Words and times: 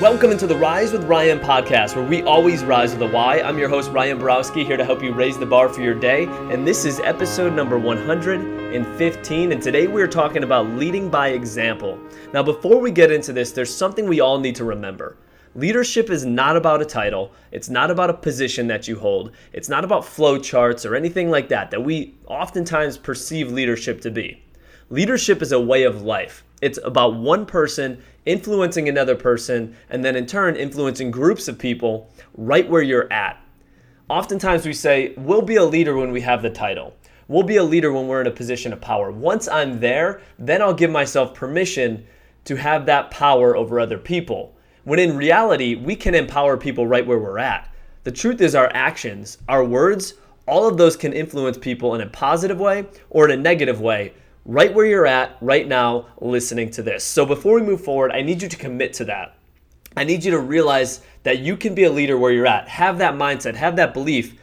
Welcome 0.00 0.30
into 0.30 0.46
the 0.46 0.54
Rise 0.54 0.92
with 0.92 1.04
Ryan 1.04 1.38
podcast, 1.38 1.96
where 1.96 2.04
we 2.04 2.22
always 2.24 2.62
rise 2.62 2.92
with 2.92 3.00
a 3.00 3.10
why. 3.10 3.40
I'm 3.40 3.56
your 3.56 3.70
host, 3.70 3.90
Ryan 3.92 4.18
Borowski, 4.18 4.62
here 4.62 4.76
to 4.76 4.84
help 4.84 5.02
you 5.02 5.14
raise 5.14 5.38
the 5.38 5.46
bar 5.46 5.70
for 5.70 5.80
your 5.80 5.94
day. 5.94 6.26
And 6.52 6.68
this 6.68 6.84
is 6.84 7.00
episode 7.00 7.54
number 7.54 7.78
115. 7.78 9.52
And 9.52 9.62
today 9.62 9.86
we 9.86 10.02
are 10.02 10.06
talking 10.06 10.42
about 10.42 10.66
leading 10.66 11.08
by 11.08 11.28
example. 11.28 11.98
Now, 12.34 12.42
before 12.42 12.78
we 12.78 12.90
get 12.90 13.10
into 13.10 13.32
this, 13.32 13.52
there's 13.52 13.74
something 13.74 14.06
we 14.06 14.20
all 14.20 14.38
need 14.38 14.54
to 14.56 14.64
remember. 14.64 15.16
Leadership 15.54 16.10
is 16.10 16.26
not 16.26 16.58
about 16.58 16.82
a 16.82 16.84
title. 16.84 17.32
It's 17.50 17.70
not 17.70 17.90
about 17.90 18.10
a 18.10 18.14
position 18.14 18.66
that 18.66 18.86
you 18.86 18.98
hold. 18.98 19.32
It's 19.54 19.70
not 19.70 19.82
about 19.82 20.04
flow 20.04 20.36
charts 20.36 20.84
or 20.84 20.94
anything 20.94 21.30
like 21.30 21.48
that 21.48 21.70
that 21.70 21.82
we 21.82 22.16
oftentimes 22.26 22.98
perceive 22.98 23.50
leadership 23.50 24.02
to 24.02 24.10
be. 24.10 24.42
Leadership 24.88 25.42
is 25.42 25.50
a 25.50 25.58
way 25.58 25.82
of 25.82 26.02
life. 26.02 26.44
It's 26.62 26.78
about 26.84 27.16
one 27.16 27.44
person 27.44 28.00
influencing 28.24 28.88
another 28.88 29.16
person, 29.16 29.76
and 29.90 30.04
then 30.04 30.14
in 30.14 30.26
turn, 30.26 30.54
influencing 30.54 31.10
groups 31.10 31.48
of 31.48 31.58
people 31.58 32.08
right 32.36 32.68
where 32.70 32.82
you're 32.82 33.12
at. 33.12 33.42
Oftentimes, 34.08 34.64
we 34.64 34.72
say, 34.72 35.12
we'll 35.16 35.42
be 35.42 35.56
a 35.56 35.64
leader 35.64 35.96
when 35.96 36.12
we 36.12 36.20
have 36.20 36.40
the 36.40 36.50
title. 36.50 36.94
We'll 37.26 37.42
be 37.42 37.56
a 37.56 37.64
leader 37.64 37.92
when 37.92 38.06
we're 38.06 38.20
in 38.20 38.28
a 38.28 38.32
position 38.32 38.72
of 38.72 38.80
power. 38.80 39.10
Once 39.10 39.48
I'm 39.48 39.80
there, 39.80 40.20
then 40.38 40.62
I'll 40.62 40.72
give 40.72 40.92
myself 40.92 41.34
permission 41.34 42.06
to 42.44 42.54
have 42.54 42.86
that 42.86 43.10
power 43.10 43.56
over 43.56 43.80
other 43.80 43.98
people. 43.98 44.54
When 44.84 45.00
in 45.00 45.16
reality, 45.16 45.74
we 45.74 45.96
can 45.96 46.14
empower 46.14 46.56
people 46.56 46.86
right 46.86 47.04
where 47.04 47.18
we're 47.18 47.38
at. 47.38 47.74
The 48.04 48.12
truth 48.12 48.40
is, 48.40 48.54
our 48.54 48.70
actions, 48.72 49.38
our 49.48 49.64
words, 49.64 50.14
all 50.46 50.68
of 50.68 50.76
those 50.76 50.96
can 50.96 51.12
influence 51.12 51.58
people 51.58 51.96
in 51.96 52.02
a 52.02 52.06
positive 52.06 52.60
way 52.60 52.86
or 53.10 53.24
in 53.24 53.36
a 53.36 53.42
negative 53.42 53.80
way 53.80 54.14
right 54.46 54.72
where 54.72 54.86
you're 54.86 55.06
at 55.06 55.36
right 55.40 55.66
now 55.66 56.06
listening 56.20 56.70
to 56.70 56.82
this. 56.82 57.04
So 57.04 57.26
before 57.26 57.56
we 57.56 57.62
move 57.62 57.82
forward, 57.82 58.12
I 58.12 58.22
need 58.22 58.40
you 58.40 58.48
to 58.48 58.56
commit 58.56 58.92
to 58.94 59.04
that. 59.06 59.36
I 59.96 60.04
need 60.04 60.24
you 60.24 60.30
to 60.30 60.38
realize 60.38 61.00
that 61.24 61.40
you 61.40 61.56
can 61.56 61.74
be 61.74 61.84
a 61.84 61.90
leader 61.90 62.16
where 62.16 62.32
you're 62.32 62.46
at. 62.46 62.68
Have 62.68 62.98
that 62.98 63.14
mindset, 63.14 63.56
have 63.56 63.76
that 63.76 63.92
belief. 63.92 64.40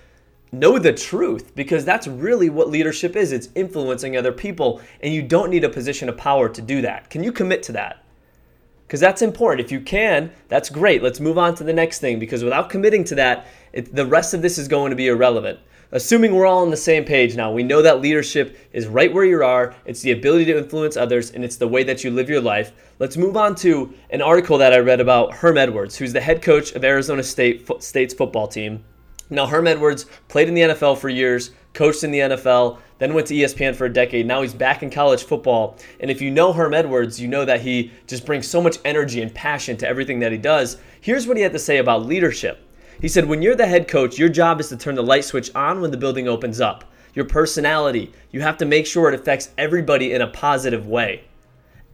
Know 0.52 0.78
the 0.78 0.94
truth 0.94 1.56
because 1.56 1.86
that's 1.86 2.06
really 2.06 2.50
what 2.50 2.70
leadership 2.70 3.16
is. 3.16 3.31
It's 3.31 3.50
influencing 3.56 4.18
other 4.18 4.31
people, 4.31 4.81
and 5.02 5.14
you 5.14 5.24
don't 5.24 5.50
need 5.50 5.64
a 5.64 5.70
position 5.70 6.09
of 6.09 6.18
power 6.18 6.50
to 6.50 6.62
do 6.62 6.81
that. 6.81 7.09
Can 7.09 7.24
you 7.24 7.31
commit 7.31 7.64
to 7.64 7.72
that? 7.72 8.04
Because 8.86 9.00
that's 9.00 9.22
important. 9.22 9.66
If 9.66 9.72
you 9.72 9.80
can, 9.80 10.31
that's 10.50 10.70
great. 10.70 11.02
Let's 11.02 11.20
move 11.20 11.38
on 11.38 11.56
to 11.56 11.64
the 11.64 11.74
next 11.74 12.00
thing 12.00 12.20
because 12.20 12.44
without 12.44 12.70
committing 12.70 13.04
to 13.06 13.16
that, 13.16 13.48
it, 13.72 13.96
the 13.96 14.06
rest 14.06 14.36
of 14.36 14.42
this 14.42 14.58
is 14.58 14.68
going 14.68 14.92
to 14.92 14.96
be 14.96 15.08
irrelevant 15.08 15.59
assuming 15.94 16.34
we're 16.34 16.48
all 16.48 16.64
on 16.64 16.72
the 16.72 16.78
same 16.78 17.06
page 17.06 17.36
now, 17.36 17.52
we 17.52 17.64
know 17.64 17.82
that 17.82 18.02
leadership 18.02 18.58
is 18.74 18.88
right 18.88 19.14
where 19.14 19.24
you 19.24 19.44
are, 19.44 19.76
it's 19.86 20.02
the 20.02 20.12
ability 20.12 20.46
to 20.46 20.58
influence 20.58 20.98
others, 20.98 21.32
and 21.32 21.46
it's 21.46 21.56
the 21.56 21.68
way 21.68 21.84
that 21.84 22.04
you 22.04 22.10
live 22.10 22.30
your 22.30 22.42
life. 22.42 22.74
Let's 23.00 23.16
move 23.16 23.38
on 23.38 23.56
to 23.58 23.94
an 24.10 24.22
article 24.22 24.58
that 24.58 24.74
I 24.74 24.80
read 24.80 25.00
about 25.00 25.34
Herm 25.34 25.58
Edwards, 25.58 25.96
who's 25.96 26.12
the 26.12 26.20
head 26.20 26.42
coach 26.42 26.74
of 26.74 26.84
Arizona 26.84 27.22
State 27.24 27.70
State's 27.82 28.14
football 28.14 28.48
team. 28.48 28.84
Now, 29.30 29.46
Herm 29.46 29.68
Edwards 29.68 30.08
played 30.28 30.48
in 30.48 30.56
the 30.56 30.62
NFL 30.62 30.98
for 30.98 31.10
years, 31.10 31.52
coached 31.74 32.04
in 32.04 32.12
the 32.12 32.20
NFL, 32.20 32.80
then 32.98 33.14
went 33.14 33.28
to 33.28 33.36
ESPN 33.36 33.76
for 33.76 33.86
a 33.86 33.94
decade. 33.94 34.26
Now 34.26 34.42
he's 34.42 34.54
back 34.54 34.82
in 34.82 34.90
college 34.90 35.24
football. 35.24 35.78
And 36.00 36.10
if 36.10 36.22
you 36.22 36.32
know 36.32 36.54
Herm 36.54 36.74
Edwards, 36.74 37.20
you 37.20 37.28
know 37.28 37.46
that 37.46 37.62
he 37.62 37.92
just 38.08 38.26
brings 38.26 38.48
so 38.48 38.62
much 38.62 38.78
energy 38.86 39.22
and 39.22 39.34
passion 39.34 39.78
to 39.78 39.88
everything 39.88 40.20
that 40.20 40.32
he 40.32 40.38
does. 40.38 40.78
Here's 41.02 41.28
what 41.28 41.38
he 41.38 41.44
had 41.44 41.54
to 41.54 41.60
say 41.60 41.78
about 41.78 42.06
leadership. 42.06 42.62
He 43.04 43.09
said, 43.09 43.26
When 43.26 43.42
you're 43.42 43.54
the 43.54 43.68
head 43.68 43.90
coach, 43.90 44.18
your 44.18 44.30
job 44.30 44.62
is 44.62 44.70
to 44.70 44.78
turn 44.78 44.96
the 44.96 45.04
light 45.04 45.26
switch 45.26 45.54
on 45.54 45.82
when 45.82 45.92
the 45.92 45.98
building 45.98 46.30
opens 46.30 46.62
up. 46.62 46.86
Your 47.14 47.26
personality, 47.26 48.14
you 48.32 48.40
have 48.40 48.58
to 48.59 48.66
make 48.66 48.88
sure 48.88 49.09
it 49.09 49.20
affects 49.20 49.50
everybody 49.58 50.14
in 50.14 50.22
a 50.22 50.28
positive 50.28 50.88
way. 50.88 51.26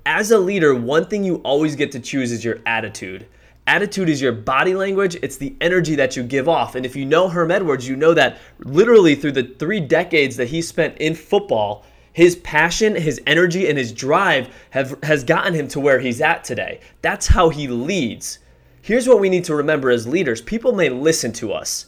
As 0.06 0.30
a 0.30 0.38
leader, 0.38 0.76
one 0.76 1.08
thing 1.08 1.24
you 1.24 1.38
always 1.38 1.76
get 1.76 1.92
to 1.94 2.00
choose 2.00 2.32
is 2.32 2.46
your 2.46 2.60
attitude. 2.68 3.26
Attitude 3.66 4.08
is 4.08 4.22
your 4.22 4.34
body 4.34 4.76
language, 4.76 5.18
it's 5.24 5.38
the 5.38 5.56
energy 5.62 5.96
that 5.96 6.16
you 6.16 6.22
give 6.22 6.48
off. 6.48 6.76
And 6.76 6.86
if 6.86 6.96
you 6.96 7.08
know 7.08 7.28
Herm 7.28 7.50
Edwards, 7.50 7.88
you 7.88 7.96
know 7.96 8.14
that 8.14 8.38
literally 8.60 9.16
through 9.16 9.32
the 9.32 9.56
three 9.58 9.80
decades 9.80 10.38
that 10.38 10.50
he 10.50 10.62
spent 10.62 10.96
in 11.00 11.16
football, 11.16 11.86
his 12.14 12.36
passion, 12.36 12.96
his 12.96 13.20
energy, 13.26 13.68
and 13.68 13.80
his 13.80 13.92
drive 13.92 14.56
have, 14.70 14.96
has 15.02 15.24
gotten 15.24 15.56
him 15.56 15.70
to 15.70 15.80
where 15.80 16.00
he's 16.00 16.22
at 16.22 16.44
today. 16.44 16.82
That's 17.02 17.26
how 17.26 17.50
he 17.50 17.68
leads. 17.68 18.38
Here's 18.82 19.08
what 19.08 19.20
we 19.20 19.30
need 19.30 19.44
to 19.46 19.56
remember 19.56 19.90
as 19.90 20.08
leaders 20.08 20.42
people 20.42 20.74
may 20.74 20.90
listen 20.90 21.34
to 21.34 21.52
us 21.52 21.88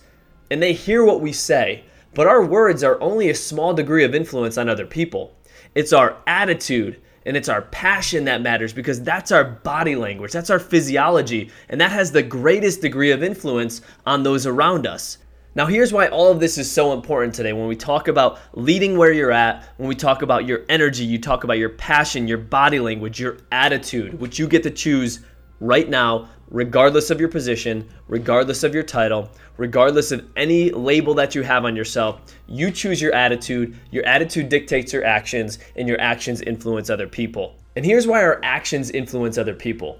and 0.49 0.61
they 0.61 0.73
hear 0.73 1.05
what 1.05 1.21
we 1.21 1.31
say, 1.31 1.85
but 2.13 2.27
our 2.27 2.45
words 2.45 2.83
are 2.83 3.01
only 3.01 3.29
a 3.29 3.35
small 3.35 3.73
degree 3.73 4.03
of 4.03 4.13
influence 4.13 4.57
on 4.57 4.67
other 4.67 4.85
people. 4.85 5.35
It's 5.73 5.93
our 5.93 6.17
attitude 6.27 7.01
and 7.25 7.37
it's 7.37 7.49
our 7.49 7.61
passion 7.63 8.25
that 8.25 8.41
matters 8.41 8.73
because 8.73 9.01
that's 9.01 9.31
our 9.31 9.43
body 9.43 9.95
language, 9.95 10.31
that's 10.31 10.49
our 10.49 10.59
physiology, 10.59 11.49
and 11.69 11.79
that 11.79 11.91
has 11.91 12.11
the 12.11 12.23
greatest 12.23 12.81
degree 12.81 13.11
of 13.11 13.23
influence 13.23 13.81
on 14.05 14.23
those 14.23 14.45
around 14.45 14.85
us. 14.85 15.19
Now, 15.53 15.65
here's 15.65 15.91
why 15.91 16.07
all 16.07 16.31
of 16.31 16.39
this 16.39 16.57
is 16.57 16.71
so 16.71 16.93
important 16.93 17.35
today. 17.35 17.51
When 17.51 17.67
we 17.67 17.75
talk 17.75 18.07
about 18.07 18.39
leading 18.53 18.97
where 18.97 19.11
you're 19.11 19.33
at, 19.33 19.65
when 19.77 19.89
we 19.89 19.95
talk 19.95 20.21
about 20.21 20.45
your 20.45 20.61
energy, 20.69 21.03
you 21.03 21.19
talk 21.19 21.43
about 21.43 21.57
your 21.57 21.69
passion, 21.69 22.27
your 22.27 22.37
body 22.37 22.79
language, 22.79 23.19
your 23.19 23.37
attitude, 23.51 24.19
which 24.19 24.39
you 24.39 24.47
get 24.47 24.63
to 24.63 24.71
choose 24.71 25.19
right 25.59 25.89
now 25.89 26.29
regardless 26.51 27.09
of 27.09 27.19
your 27.19 27.29
position, 27.29 27.87
regardless 28.07 28.63
of 28.63 28.73
your 28.73 28.83
title, 28.83 29.29
regardless 29.57 30.11
of 30.11 30.29
any 30.35 30.69
label 30.69 31.13
that 31.15 31.33
you 31.33 31.41
have 31.41 31.65
on 31.65 31.75
yourself, 31.75 32.21
you 32.45 32.69
choose 32.69 33.01
your 33.01 33.13
attitude. 33.13 33.75
Your 33.89 34.05
attitude 34.05 34.49
dictates 34.49 34.93
your 34.93 35.05
actions, 35.05 35.57
and 35.77 35.87
your 35.87 35.99
actions 35.99 36.41
influence 36.41 36.89
other 36.89 37.07
people. 37.07 37.55
And 37.75 37.85
here's 37.85 38.05
why 38.05 38.21
our 38.21 38.41
actions 38.43 38.91
influence 38.91 39.37
other 39.37 39.55
people 39.55 39.99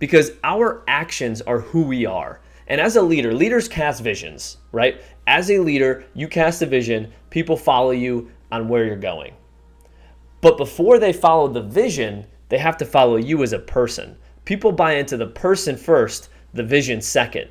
because 0.00 0.32
our 0.42 0.82
actions 0.88 1.40
are 1.42 1.60
who 1.60 1.82
we 1.82 2.04
are. 2.04 2.40
And 2.66 2.80
as 2.80 2.96
a 2.96 3.02
leader, 3.02 3.32
leaders 3.32 3.68
cast 3.68 4.02
visions, 4.02 4.56
right? 4.72 5.00
As 5.26 5.50
a 5.50 5.58
leader, 5.58 6.04
you 6.14 6.28
cast 6.28 6.62
a 6.62 6.66
vision, 6.66 7.12
people 7.30 7.56
follow 7.56 7.92
you 7.92 8.30
on 8.50 8.68
where 8.68 8.84
you're 8.84 8.96
going. 8.96 9.34
But 10.40 10.56
before 10.56 10.98
they 10.98 11.12
follow 11.12 11.48
the 11.48 11.62
vision, 11.62 12.26
they 12.48 12.58
have 12.58 12.76
to 12.78 12.84
follow 12.84 13.16
you 13.16 13.42
as 13.42 13.52
a 13.52 13.58
person. 13.58 14.16
People 14.44 14.72
buy 14.72 14.94
into 14.94 15.16
the 15.16 15.26
person 15.26 15.76
first, 15.76 16.28
the 16.52 16.62
vision 16.62 17.00
second. 17.00 17.48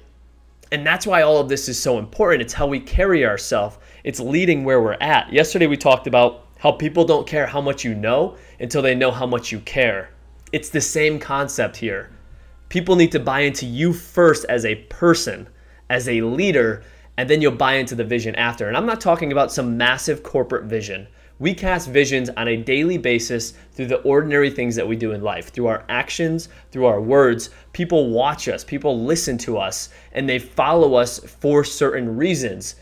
And 0.71 0.85
that's 0.85 1.07
why 1.07 1.21
all 1.21 1.39
of 1.39 1.49
this 1.49 1.67
is 1.67 1.79
so 1.79 1.99
important. 1.99 2.41
It's 2.41 2.53
how 2.53 2.67
we 2.67 2.79
carry 2.79 3.25
ourselves, 3.25 3.77
it's 4.03 4.19
leading 4.19 4.63
where 4.63 4.81
we're 4.81 4.97
at. 5.01 5.31
Yesterday, 5.31 5.67
we 5.67 5.77
talked 5.77 6.07
about 6.07 6.47
how 6.59 6.71
people 6.71 7.05
don't 7.05 7.27
care 7.27 7.45
how 7.45 7.61
much 7.61 7.83
you 7.83 7.93
know 7.93 8.37
until 8.59 8.81
they 8.81 8.95
know 8.95 9.11
how 9.11 9.25
much 9.25 9.51
you 9.51 9.59
care. 9.61 10.09
It's 10.51 10.69
the 10.69 10.81
same 10.81 11.19
concept 11.19 11.77
here. 11.77 12.09
People 12.69 12.95
need 12.95 13.11
to 13.11 13.19
buy 13.19 13.41
into 13.41 13.65
you 13.65 13.91
first 13.93 14.45
as 14.45 14.65
a 14.65 14.75
person, 14.75 15.47
as 15.89 16.07
a 16.07 16.21
leader, 16.21 16.83
and 17.17 17.29
then 17.29 17.41
you'll 17.41 17.51
buy 17.51 17.73
into 17.75 17.95
the 17.95 18.03
vision 18.03 18.35
after. 18.35 18.67
And 18.67 18.77
I'm 18.77 18.85
not 18.85 19.01
talking 19.01 19.31
about 19.31 19.51
some 19.51 19.77
massive 19.77 20.23
corporate 20.23 20.65
vision. 20.65 21.07
We 21.39 21.53
cast 21.53 21.89
visions 21.89 22.29
on 22.37 22.47
a 22.47 22.57
daily 22.57 22.97
basis 22.97 23.53
through 23.71 23.87
the 23.87 24.01
ordinary 24.01 24.49
things 24.49 24.75
that 24.75 24.87
we 24.87 24.95
do 24.95 25.11
in 25.13 25.21
life, 25.21 25.49
through 25.49 25.67
our 25.67 25.83
actions, 25.89 26.49
through 26.71 26.85
our 26.85 27.01
words. 27.01 27.49
People 27.73 28.11
watch 28.11 28.47
us, 28.47 28.63
people 28.63 29.03
listen 29.03 29.37
to 29.39 29.57
us, 29.57 29.89
and 30.11 30.29
they 30.29 30.39
follow 30.39 30.93
us 30.93 31.19
for 31.19 31.63
certain 31.63 32.15
reasons. 32.15 32.75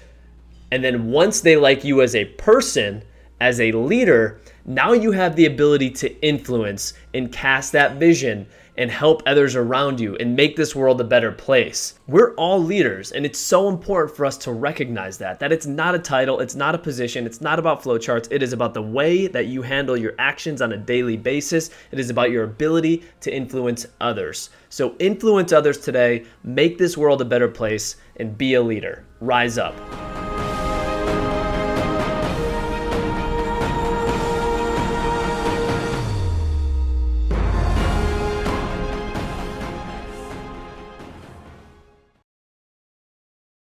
And 0.72 0.84
then 0.84 1.12
once 1.12 1.42
they 1.42 1.56
like 1.56 1.84
you 1.84 2.02
as 2.02 2.16
a 2.16 2.26
person, 2.26 3.04
as 3.40 3.60
a 3.60 3.72
leader, 3.72 4.40
now 4.66 4.94
you 4.94 5.12
have 5.12 5.36
the 5.36 5.46
ability 5.46 5.90
to 5.92 6.22
influence 6.22 6.94
and 7.14 7.32
cast 7.32 7.72
that 7.72 7.96
vision 7.96 8.48
and 8.78 8.90
help 8.90 9.22
others 9.26 9.56
around 9.56 10.00
you 10.00 10.16
and 10.18 10.36
make 10.36 10.56
this 10.56 10.76
world 10.76 11.02
a 11.02 11.04
better 11.04 11.32
place. 11.32 12.00
We're 12.08 12.34
all 12.36 12.62
leaders, 12.62 13.12
and 13.12 13.26
it's 13.26 13.40
so 13.40 13.70
important 13.70 14.16
for 14.16 14.26
us 14.26 14.38
to 14.40 14.52
recognize 14.52 15.18
that. 15.20 15.40
That 15.40 15.52
it's 15.52 15.66
not 15.66 15.96
a 15.96 16.00
title, 16.00 16.40
it's 16.40 16.56
not 16.56 16.76
a 16.76 16.80
position, 16.80 17.26
it's 17.26 17.42
not 17.42 17.60
about 17.60 17.84
flowcharts. 17.84 18.28
It 18.32 18.44
is 18.44 18.54
about 18.54 18.74
the 18.74 18.82
way 18.82 19.28
that 19.28 19.48
you 19.48 19.62
handle 19.62 19.98
your 19.98 20.14
actions 20.20 20.62
on 20.62 20.74
a 20.74 20.78
daily 20.78 21.18
basis. 21.18 21.70
It 21.92 22.00
is 22.00 22.10
about 22.10 22.32
your 22.32 22.44
ability 22.44 23.04
to 23.22 23.34
influence 23.34 23.86
others. 24.00 24.50
So 24.70 24.96
influence 25.00 25.52
others 25.52 25.78
today, 25.78 26.26
make 26.44 26.78
this 26.78 26.98
world 26.98 27.22
a 27.22 27.26
better 27.26 27.50
place, 27.50 27.98
and 28.18 28.38
be 28.38 28.54
a 28.54 28.62
leader. 28.62 29.06
Rise 29.20 29.58
up. 29.58 29.76